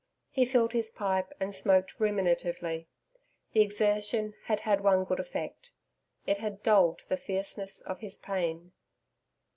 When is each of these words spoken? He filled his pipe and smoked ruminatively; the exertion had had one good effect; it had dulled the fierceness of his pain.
He 0.31 0.45
filled 0.45 0.71
his 0.73 0.89
pipe 0.89 1.31
and 1.39 1.53
smoked 1.53 1.99
ruminatively; 1.99 2.87
the 3.53 3.61
exertion 3.61 4.33
had 4.45 4.61
had 4.61 4.81
one 4.81 5.03
good 5.03 5.19
effect; 5.19 5.69
it 6.25 6.37
had 6.39 6.63
dulled 6.63 7.03
the 7.07 7.17
fierceness 7.17 7.81
of 7.81 7.99
his 7.99 8.17
pain. 8.17 8.71